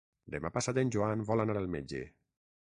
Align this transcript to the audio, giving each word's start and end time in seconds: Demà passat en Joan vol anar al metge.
Demà 0.35 0.49
passat 0.55 0.79
en 0.83 0.93
Joan 0.95 1.21
vol 1.31 1.45
anar 1.45 1.59
al 1.61 1.69
metge. 1.77 2.01